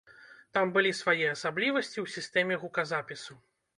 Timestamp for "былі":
0.77-0.93